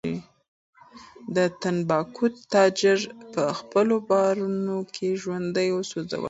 [1.35, 2.99] د تنباکو تاجر
[3.33, 6.19] په خپلو بارونو کې ژوندی وسوځول شو.